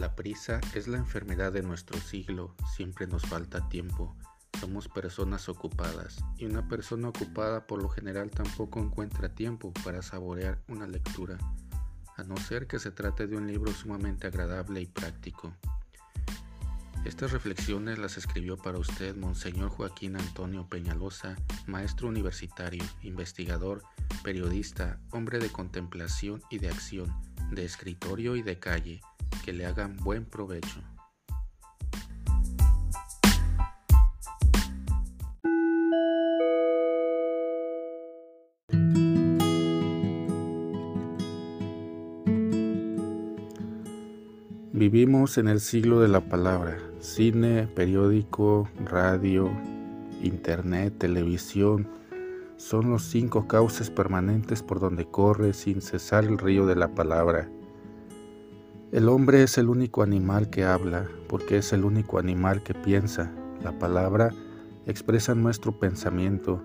[0.00, 4.16] La prisa es la enfermedad de nuestro siglo, siempre nos falta tiempo.
[4.58, 10.58] Somos personas ocupadas y una persona ocupada por lo general tampoco encuentra tiempo para saborear
[10.68, 11.36] una lectura,
[12.16, 15.52] a no ser que se trate de un libro sumamente agradable y práctico.
[17.04, 21.36] Estas reflexiones las escribió para usted Monseñor Joaquín Antonio Peñalosa,
[21.66, 23.82] maestro universitario, investigador,
[24.22, 27.10] periodista, hombre de contemplación y de acción,
[27.50, 29.00] de escritorio y de calle,
[29.44, 30.82] que le hagan buen provecho.
[44.72, 46.89] Vivimos en el siglo de la palabra.
[47.00, 49.50] Cine, periódico, radio,
[50.22, 51.88] internet, televisión,
[52.58, 57.48] son los cinco cauces permanentes por donde corre sin cesar el río de la palabra.
[58.92, 63.32] El hombre es el único animal que habla, porque es el único animal que piensa.
[63.64, 64.34] La palabra
[64.84, 66.62] expresa nuestro pensamiento.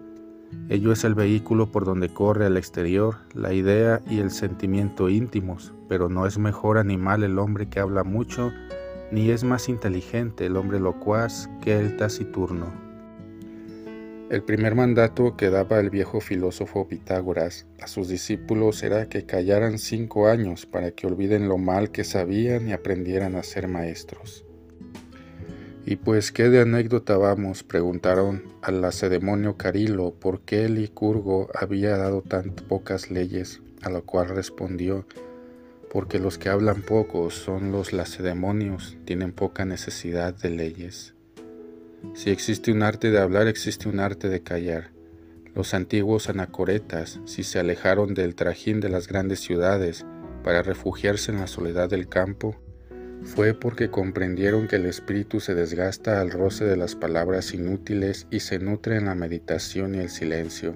[0.68, 5.74] Ello es el vehículo por donde corre al exterior la idea y el sentimiento íntimos,
[5.88, 8.52] pero no es mejor animal el hombre que habla mucho,
[9.16, 12.74] ni es más inteligente el hombre locuaz que el taciturno.
[14.30, 19.80] El primer mandato que daba el viejo filósofo Pitágoras a sus discípulos era que callaran
[19.80, 24.44] cinco años para que olviden lo mal que sabían y aprendieran a ser maestros.
[25.86, 27.64] Y pues, ¿qué de anécdota vamos?
[27.64, 34.04] preguntaron al lacedemonio Carilo por qué el Licurgo había dado tan pocas leyes, a lo
[34.04, 35.06] cual respondió,
[35.96, 41.14] porque los que hablan poco son los lacedemonios, tienen poca necesidad de leyes.
[42.14, 44.92] Si existe un arte de hablar, existe un arte de callar.
[45.54, 50.06] Los antiguos anacoretas, si se alejaron del trajín de las grandes ciudades
[50.44, 52.58] para refugiarse en la soledad del campo,
[53.24, 58.42] fue porque comprendieron que el espíritu se desgasta al roce de las palabras inútiles y
[58.42, 60.76] se nutre en la meditación y el silencio.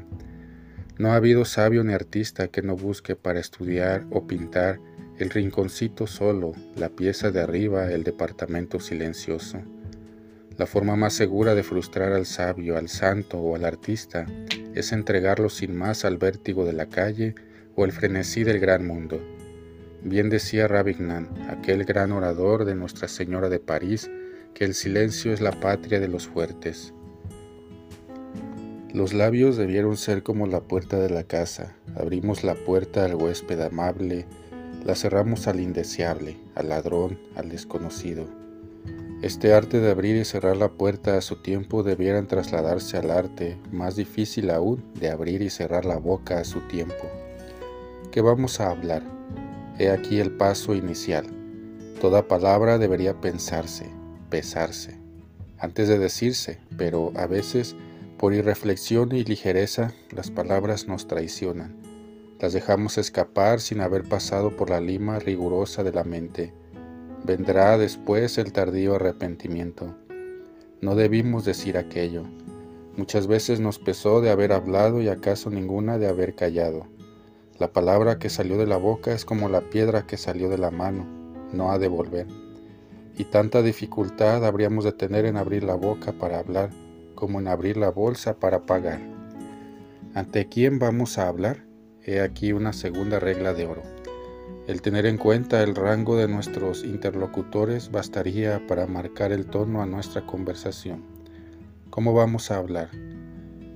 [0.98, 4.80] No ha habido sabio ni artista que no busque para estudiar o pintar
[5.20, 9.60] el rinconcito solo, la pieza de arriba, el departamento silencioso.
[10.58, 14.26] La forma más segura de frustrar al sabio, al santo o al artista
[14.74, 17.36] es entregarlo sin más al vértigo de la calle
[17.76, 19.22] o el frenesí del gran mundo.
[20.04, 24.10] Bien decía Ravignan, aquel gran orador de Nuestra Señora de París,
[24.54, 26.94] que el silencio es la patria de los fuertes.
[28.94, 31.76] Los labios debieron ser como la puerta de la casa.
[31.96, 34.26] Abrimos la puerta al huésped amable,
[34.86, 38.26] la cerramos al indeseable, al ladrón, al desconocido.
[39.22, 43.58] Este arte de abrir y cerrar la puerta a su tiempo debieran trasladarse al arte,
[43.72, 47.10] más difícil aún, de abrir y cerrar la boca a su tiempo.
[48.12, 49.04] ¿Qué vamos a hablar?
[49.78, 51.28] He aquí el paso inicial.
[52.00, 53.90] Toda palabra debería pensarse,
[54.30, 54.98] pesarse,
[55.60, 57.76] antes de decirse, pero a veces,
[58.18, 61.89] por irreflexión y ligereza, las palabras nos traicionan.
[62.40, 66.54] Las dejamos escapar sin haber pasado por la lima rigurosa de la mente
[67.24, 69.96] vendrá después el tardío arrepentimiento.
[70.82, 72.24] No debimos decir aquello.
[72.96, 76.88] Muchas veces nos pesó de haber hablado y acaso ninguna de haber callado.
[77.58, 80.72] La palabra que salió de la boca es como la piedra que salió de la
[80.72, 81.06] mano,
[81.54, 82.28] no ha de volver.
[83.18, 86.70] Y tanta dificultad habríamos de tener en abrir la boca para hablar
[87.16, 89.02] como en abrir la bolsa para pagar.
[90.14, 91.69] ¿Ante quién vamos a hablar?
[92.10, 93.84] He aquí una segunda regla de oro.
[94.66, 99.86] El tener en cuenta el rango de nuestros interlocutores bastaría para marcar el tono a
[99.86, 101.04] nuestra conversación.
[101.92, 102.90] ¿Cómo vamos a hablar?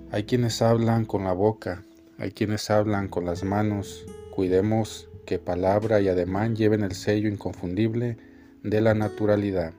[0.10, 1.84] Hay quienes hablan con la boca,
[2.18, 4.04] hay quienes hablan con las manos.
[4.32, 8.18] Cuidemos que palabra y ademán lleven el sello inconfundible
[8.64, 9.74] de la naturalidad.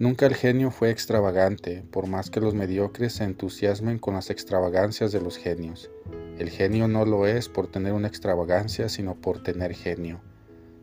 [0.00, 5.12] Nunca el genio fue extravagante, por más que los mediocres se entusiasmen con las extravagancias
[5.12, 5.92] de los genios.
[6.38, 10.20] El genio no lo es por tener una extravagancia, sino por tener genio.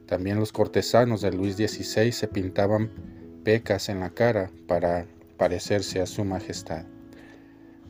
[0.08, 2.92] También los cortesanos de Luis XVI se pintaban
[3.44, 5.06] pecas en la cara para
[5.38, 6.86] parecerse a su majestad.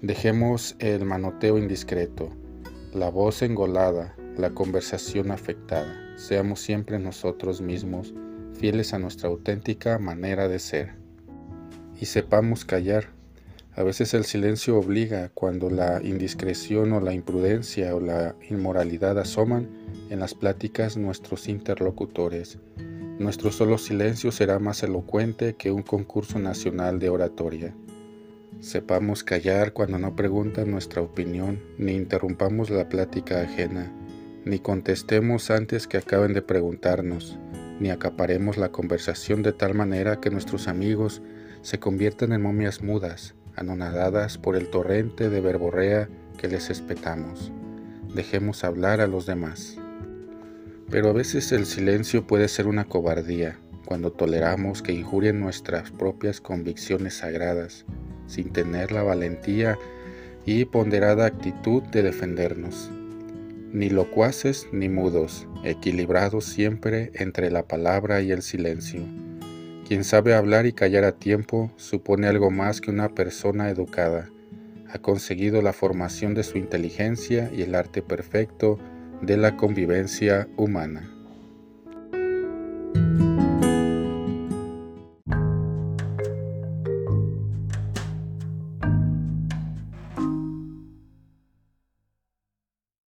[0.02, 2.30] Dejemos el manoteo indiscreto,
[2.94, 6.18] la voz engolada, la conversación afectada.
[6.18, 8.14] Seamos siempre nosotros mismos,
[8.54, 10.96] fieles a nuestra auténtica manera de ser.
[12.00, 13.08] Y sepamos callar
[13.76, 19.68] a veces el silencio obliga cuando la indiscreción o la imprudencia o la inmoralidad asoman
[20.10, 22.60] en las pláticas nuestros interlocutores.
[23.18, 27.76] Nuestro solo silencio será más elocuente que un concurso nacional de oratoria.
[28.60, 33.92] Sepamos callar cuando no preguntan nuestra opinión, ni interrumpamos la plática ajena,
[34.46, 37.40] ni contestemos antes que acaben de preguntarnos.
[37.80, 41.24] ni acaparemos la conversación de tal manera que nuestros amigos
[41.64, 47.52] se conviertan en momias mudas, anonadadas por el torrente de verborrea que les espetamos.
[48.14, 49.78] Dejemos hablar a los demás.
[50.90, 56.40] Pero a veces el silencio puede ser una cobardía, cuando toleramos que injurien nuestras propias
[56.40, 57.86] convicciones sagradas,
[58.28, 59.78] sin tener la valentía
[60.46, 62.92] y ponderada actitud de defendernos.
[63.72, 69.02] Ni locuaces ni mudos, equilibrados siempre entre la palabra y el silencio.
[69.94, 74.28] Quien sabe hablar y callar a tiempo supone algo más que una persona educada.
[74.92, 78.80] Ha conseguido la formación de su inteligencia y el arte perfecto
[79.22, 81.13] de la convivencia humana.